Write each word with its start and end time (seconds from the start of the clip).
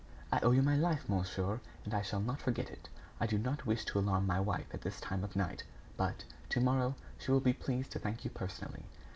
"I 0.31 0.39
owe 0.39 0.49
you 0.49 0.63
my 0.63 0.75
life, 0.75 1.07
monsieur, 1.07 1.59
and 1.85 1.93
I 1.93 2.01
shall 2.01 2.21
not 2.21 2.41
forget 2.41 2.71
it. 2.71 2.89
I 3.19 3.27
do 3.27 3.37
not 3.37 3.67
wish 3.67 3.85
to 3.85 3.99
alarm 3.99 4.25
my 4.25 4.39
wife 4.39 4.65
at 4.73 4.81
this 4.81 4.99
time 4.99 5.23
of 5.23 5.35
night, 5.35 5.63
but, 5.95 6.23
to 6.49 6.59
morrow, 6.59 6.95
she 7.19 7.29
will 7.29 7.39
be 7.39 7.53
pleased 7.53 7.91
to 7.91 7.99
thank 7.99 8.25
you 8.25 8.31
personally. 8.31 8.85